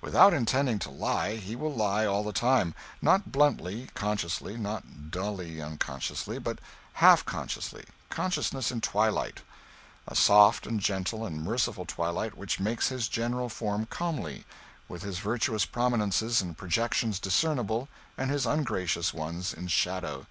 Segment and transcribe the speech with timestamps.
[0.00, 5.60] Without intending to lie he will lie all the time; not bluntly, consciously, not dully
[5.60, 6.60] unconsciously, but
[6.94, 9.42] half consciously consciousness in twilight;
[10.08, 14.46] a soft and gentle and merciful twilight which makes his general form comely,
[14.88, 17.86] with his virtuous prominences and projections discernible
[18.16, 20.24] and his ungracious ones in shadow.